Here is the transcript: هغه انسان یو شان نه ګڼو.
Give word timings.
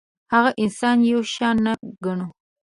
هغه 0.33 0.51
انسان 0.63 0.97
یو 1.11 1.19
شان 1.33 1.55
نه 1.65 1.73
ګڼو. 2.05 2.27